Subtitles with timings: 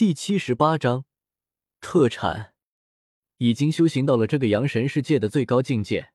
[0.00, 1.04] 第七十八章
[1.78, 2.54] 特产，
[3.36, 6.14] 已经修行到了这个阳神世界的最高境界，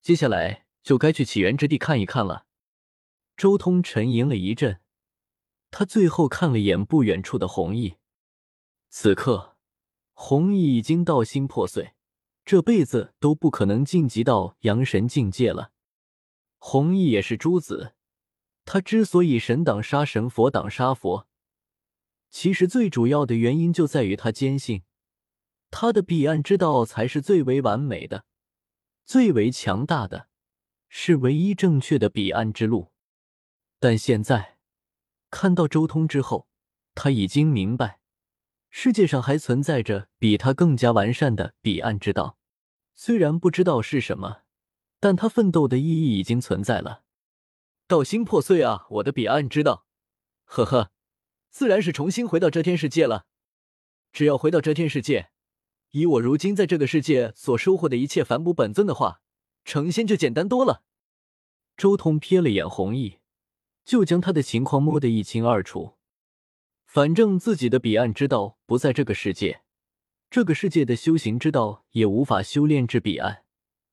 [0.00, 2.46] 接下来就该去起源之地看一看了。
[3.36, 4.80] 周通沉吟了一阵，
[5.70, 7.94] 他最后看了眼不远处的红毅。
[8.90, 9.56] 此刻，
[10.14, 11.92] 红毅已经道心破碎，
[12.44, 15.70] 这辈子都不可能晋级到阳神境界了。
[16.58, 17.94] 红毅也是诸子，
[18.64, 21.28] 他之所以神挡杀神，佛挡杀佛。
[22.32, 24.84] 其实最主要的原因就在于他坚信，
[25.70, 28.24] 他的彼岸之道才是最为完美的、
[29.04, 30.28] 最为强大的，
[30.88, 32.90] 是唯一正确的彼岸之路。
[33.78, 34.56] 但现在
[35.30, 36.48] 看到周通之后，
[36.94, 38.00] 他已经明白，
[38.70, 42.38] 世界上还存在着比他更加完善的彼岸之道。
[42.94, 44.44] 虽然不知道是什么，
[44.98, 47.04] 但他奋斗的意义已经存在了。
[47.86, 49.84] 道心破碎啊，我的彼岸之道，
[50.44, 50.92] 呵呵。
[51.52, 53.26] 自然是重新回到遮天世界了。
[54.10, 55.30] 只要回到遮天世界，
[55.90, 59.20] 以我如今在这个世界所收获的一切反哺本尊的话，
[59.62, 60.82] 成仙就简单多了。
[61.76, 63.18] 周通瞥了眼弘毅，
[63.84, 65.98] 就将他的情况摸得一清二楚。
[66.86, 69.62] 反正自己的彼岸之道不在这个世界，
[70.30, 73.44] 这个世界的修行之道也无法修炼至彼岸，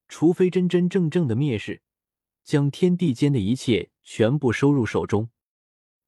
[0.07, 1.81] 除非真真正正的灭世，
[2.45, 5.29] 将天地间的一切全部收入手中。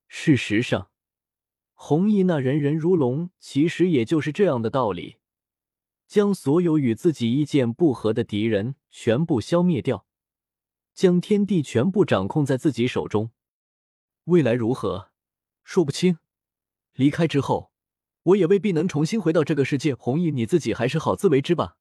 [0.07, 0.90] 事实上。
[1.83, 5.17] 弘毅那人人如龙，其实也就是这样的道理，
[6.07, 10.05] 将所有与自己意见不合的敌人全部消灭掉，
[10.93, 13.31] 将天地全部掌控在自己手中。
[14.25, 15.09] 未来如何，
[15.63, 16.19] 说不清。
[16.93, 17.71] 离开之后，
[18.21, 19.95] 我也未必能重新回到这个世界。
[19.95, 21.77] 弘毅，你自己还是好自为之吧。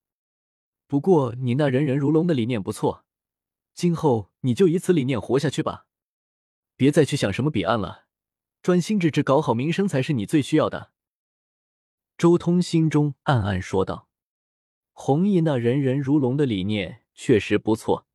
[0.86, 3.04] 不过你那人人如龙的理念不错，
[3.74, 5.84] 今后你就以此理念活下去吧，
[6.74, 8.06] 别再去想什么彼岸了。
[8.62, 10.92] 专心致志搞好名声才是你最需要的。”
[12.18, 14.08] 周通心中暗暗说道。
[14.92, 18.06] 弘毅那人人如龙的理念确实不错，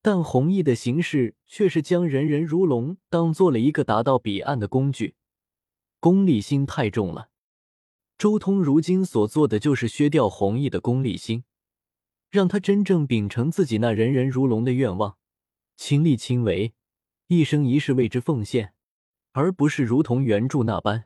[0.00, 5.16] 但弘毅的行事却是将人人如龙当做了一个达到彼岸的工具，
[5.98, 7.30] 功利心太重了。
[8.16, 11.42] 周通如今所做的就是削掉弘毅的功利心，
[12.30, 15.18] 让他真正秉承自己那人人如龙的愿望，
[15.76, 16.72] 亲力亲为，
[17.26, 18.75] 一生一世为之奉献。
[19.36, 21.04] 而不是如同原著那般，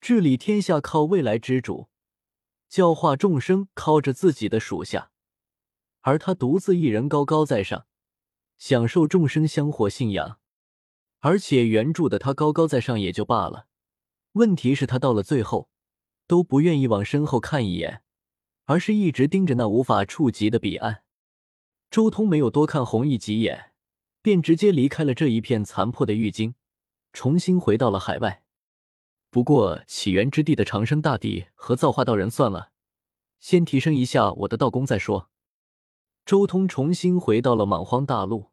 [0.00, 1.88] 治理天下靠未来之主，
[2.68, 5.12] 教化众生靠着自己的属下，
[6.00, 7.86] 而他独自一人高高在上，
[8.58, 10.40] 享受众生香火信仰。
[11.20, 13.68] 而且原著的他高高在上也就罢了，
[14.32, 15.68] 问题是，他到了最后
[16.26, 18.02] 都不愿意往身后看一眼，
[18.64, 21.04] 而是一直盯着那无法触及的彼岸。
[21.88, 23.70] 周通没有多看弘毅几眼，
[24.20, 26.56] 便直接离开了这一片残破的玉京。
[27.14, 28.42] 重新回到了海外，
[29.30, 32.72] 不过起源之地的长生大帝和造化道人算了，
[33.38, 35.30] 先提升一下我的道功再说。
[36.26, 38.50] 周通重新回到了莽荒大陆，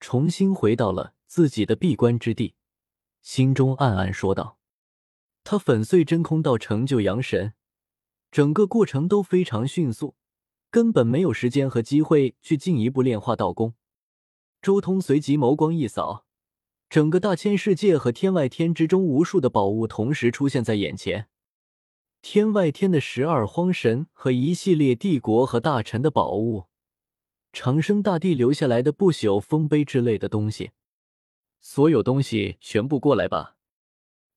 [0.00, 2.56] 重新回到了自己的闭关之地，
[3.20, 4.58] 心中暗暗说道
[5.44, 7.54] ：“他粉碎真空道成就阳神，
[8.32, 10.16] 整个过程都非常迅速，
[10.72, 13.74] 根本没有时间和机会去进一步炼化道功。”
[14.60, 16.26] 周通随即眸光一扫。
[16.92, 21.26] 整个大千世界和天外天之中，无数的宝物同时出现在眼前。
[22.20, 26.66] 天外天的十二荒神和一系列帝国和大臣的宝物，
[27.50, 30.72] 长生大帝留下来的不朽丰碑之类的东西，
[31.62, 33.56] 所有东西全部过来吧。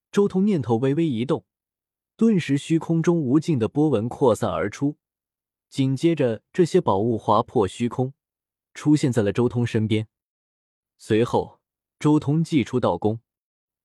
[0.09, 1.43] 周通念头微微一动，
[2.15, 4.95] 顿时虚空中无尽的波纹扩散而出，
[5.69, 8.13] 紧接着这些宝物划破虚空，
[8.73, 10.07] 出现在了周通身边，
[10.97, 11.59] 随后。
[11.99, 13.19] 周通祭出道功，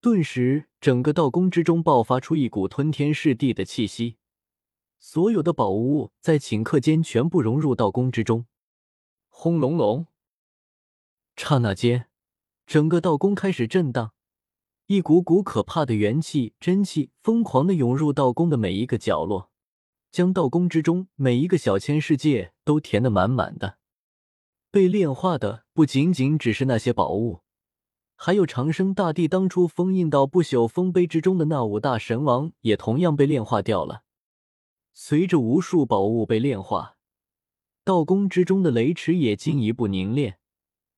[0.01, 4.17] 顿时整个道宫之中爆发出一股吞天噬地的气息，
[4.99, 8.47] 所有的宝物在顷刻间全部融入道宫之中。
[9.29, 10.07] 轰隆隆！
[11.37, 12.09] 刹那间，
[12.67, 14.13] 整个道宫开始震荡，
[14.87, 19.51] 一股股可怕的元气、真气疯狂的涌入道宫的每一个角落，
[20.11, 23.79] 将道宫之中每一个小千世界都填得满满的。
[24.71, 27.41] 被炼化的不仅仅只是那些宝物。
[28.23, 34.03] 还有长生大帝当初封印到不朽丰碑之中的那五大神王，也同样被炼化掉了。
[34.93, 36.99] 随着无数宝物被炼化，
[37.83, 40.39] 道宫之中的雷池也进一步凝练，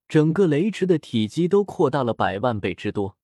[0.09, 3.15] 整个雷池的体积都扩大了百万倍之多。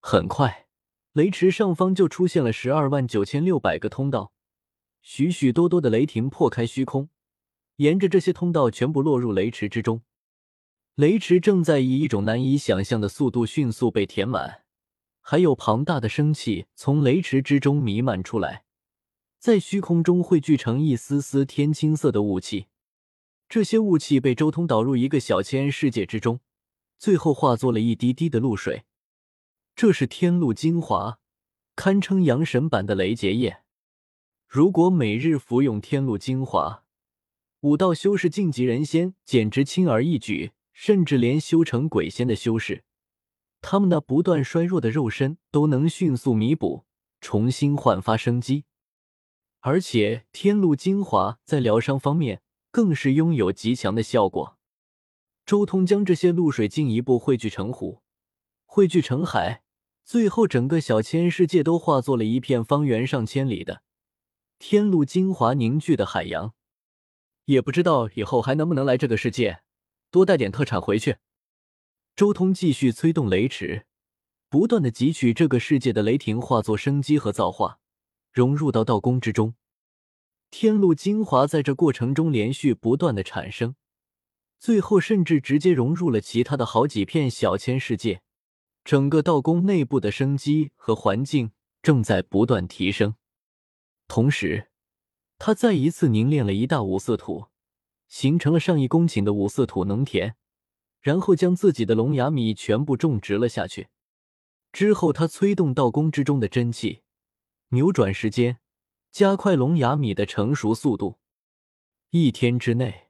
[0.00, 0.66] 很快，
[1.14, 4.32] 雷池上方就出现了十二万九千六百个通道，
[5.00, 7.08] 许许多多的雷霆破开虚空，
[7.76, 10.02] 沿着这些通道全部落入雷池之中。
[10.96, 14.62] 雷池正在以一种难以想象的速度迅速被填满，
[15.20, 18.62] 还有庞大的生气从雷池之中弥漫出来，
[19.40, 22.66] 在虚空中汇聚成一丝丝天青色的雾气。
[23.48, 26.38] 这些雾气被周通导入一个小千世界之中，
[26.96, 28.84] 最后化作了一滴滴的露水。
[29.74, 31.18] 这是天露精华，
[31.74, 33.62] 堪称阳神版的雷劫液。
[34.46, 36.84] 如果每日服用天露精华，
[37.62, 42.84] 武道修士晋级人仙简直轻而易举，甚至连修成鬼仙的修士，
[43.62, 46.84] 他们那不断衰弱的肉身都能迅速弥补，
[47.22, 48.64] 重新焕发生机。
[49.60, 54.58] 而且天露精华在疗伤方面更是拥有极强的效果。
[55.46, 58.02] 周通将这些露水进一步汇聚成湖，
[58.66, 59.62] 汇聚成海，
[60.04, 63.82] 最后整个小千世界都化作了一片方圆上千里的
[64.58, 66.52] 天露精华凝聚的海洋。
[67.44, 69.60] 也不知道以后还能不能来这个世界，
[70.14, 71.16] 多带点特产回去。
[72.14, 73.84] 周通继续催动雷池，
[74.48, 77.80] 不断的汲取这个世界的雷霆，化作生机和造化，
[78.32, 79.56] 融入到道宫之中。
[80.52, 83.74] 天路精华在这过程中连续不断的产生，
[84.60, 88.22] 最后甚至直接融入了其他的好几片小千世界。
[88.84, 91.50] 整个道宫内部的生机和环境
[91.82, 93.16] 正在不断提升，
[94.06, 94.68] 同时。
[95.36, 97.46] 他再一次凝练了一大五色土，
[98.08, 100.34] 形成了上亿公顷的五色土农田，
[101.00, 103.88] 然后将自己的龙牙米全部种植了下去。
[104.72, 107.02] 之后，他催动道宫之中的真气，
[107.68, 108.58] 扭转时间，
[109.12, 111.18] 加快龙牙米的成熟速度。
[112.10, 113.08] 一天之内，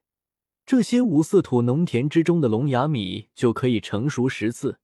[0.67, 4.79] 这些五色土农田之中的龙牙米就可以成熟十次，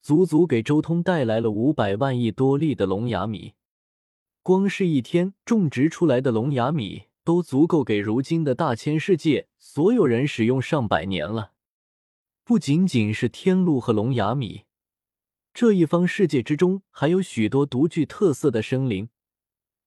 [0.00, 3.54] 足足给周通带来了五百万亿多粒的龙牙米。
[4.42, 11.52] 光是一天种植出来的龙牙米，都足够给如今的大千世界所有人使用上百年了。
[12.42, 14.64] 不仅仅是天鹿和龙牙米，
[15.52, 19.10] 这一方世界之中还有许多独具特色的生灵，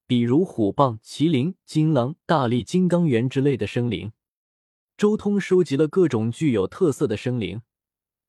[0.06, 4.12] 比如虎蚌、麒麟、金狼、大力金刚猿之类的生灵。
[4.96, 7.64] 周通收集了各种具有特色的生灵，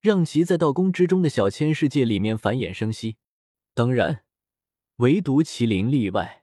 [0.01, 3.19] 让其在道宫之中的小千世界里面繁衍生息。
[3.75, 4.25] 当然。
[4.97, 6.42] 唯独麒麟例外，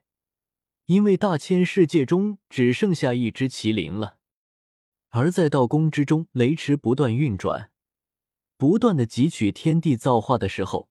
[0.89, 4.17] 因为大千世界中只剩下一只麒麟了。
[5.09, 7.69] 而在道宫之中，雷池不断运转，
[8.57, 10.89] 不断的汲取天地造化的时候，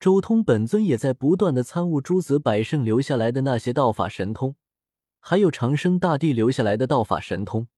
[0.00, 4.56] 周通本尊也在不断的参悟诸子百圣留下来的那些道法神通，
[5.20, 7.68] 还有长生大帝留下来的道法神通。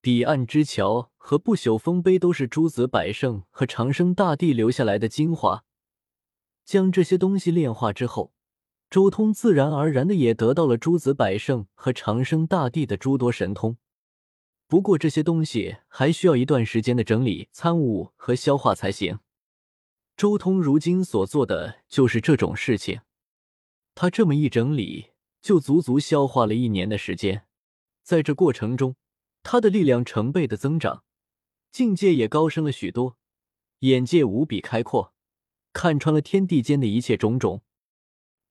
[0.00, 5.64] 彼岸之桥和不朽丰碑都是诸子百圣和长生大帝留下来的精华。
[6.64, 8.32] 将这些东西炼化之后，
[8.90, 13.76] 周通自然而然的也得到了诸子百圣和长生大帝的诸多神通。
[14.66, 19.20] 不过这些东西还需要一段时间的整理、参悟和消化才行。
[20.16, 23.00] 周通如今所做的就是这种事情。
[23.94, 25.10] 他这么一整理，
[25.40, 27.46] 就足足消化了一年的时间。
[28.02, 28.96] 在这过程中，
[29.44, 31.04] 他的力量成倍的增长，
[31.70, 33.16] 境界也高升了许多，
[33.80, 35.14] 眼界无比开阔。
[35.72, 37.62] 看穿了天地间的一切种种，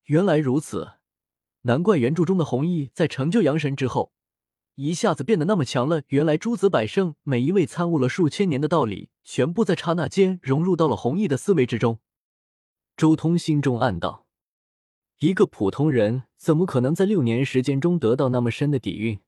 [0.09, 0.93] 原来如此，
[1.61, 4.11] 难怪原著中的弘毅在成就阳神之后，
[4.73, 6.01] 一下子变得那么强了。
[6.07, 11.99] 原来诸子百圣每一位参悟了数千年的道理，全部在刹那间融入到了弘毅的思维之中。
[12.97, 14.25] 周通心中暗道：
[15.19, 19.19] 一个普通人怎么可能在六年时间中得到那么深的底蕴？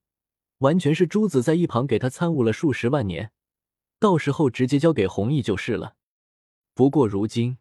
[0.58, 3.32] 完全是诸子在一旁给他参悟了数十万年，
[4.00, 5.94] 到时候直接交给弘毅就是了。
[6.74, 7.60] 不过如今。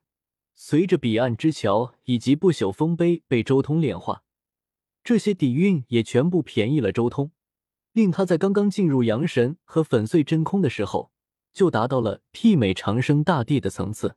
[0.63, 4.25] 随着彼岸之桥以及不朽丰碑被周通炼化，
[5.03, 7.33] 这些底蕴也全部便宜了周通，
[7.93, 11.13] 令他在刚刚进入阳神和粉碎真空的时候，
[11.55, 14.17] 就达到了媲美长生大帝的层次。